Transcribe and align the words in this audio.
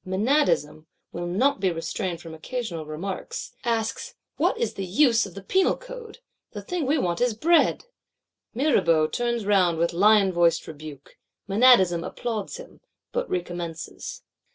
—Menadism 0.03 0.87
will 1.11 1.27
not 1.27 1.59
be 1.59 1.71
restrained 1.71 2.21
from 2.21 2.33
occasional 2.33 2.87
remarks; 2.87 3.53
asks, 3.63 4.15
'What 4.37 4.57
is 4.57 4.75
use 4.79 5.27
of 5.27 5.35
the 5.35 5.43
Penal 5.43 5.77
Code? 5.77 6.17
The 6.53 6.63
thing 6.63 6.87
we 6.87 6.97
want 6.97 7.21
is 7.21 7.35
Bread.' 7.35 7.85
Mirabeau 8.55 9.05
turns 9.05 9.45
round 9.45 9.77
with 9.77 9.93
lion 9.93 10.31
voiced 10.33 10.65
rebuke; 10.67 11.19
Menadism 11.47 12.03
applauds 12.03 12.57
him; 12.57 12.81
but 13.11 13.29
recommences. 13.29 14.23